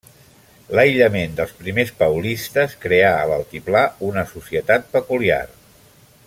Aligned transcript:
L'aïllament 0.77 1.35
dels 1.39 1.53
primers 1.59 1.91
paulistes 1.99 2.73
creà 2.87 3.13
a 3.19 3.29
l'altiplà 3.33 3.85
una 4.09 4.25
societat 4.33 4.89
peculiar. 4.99 5.41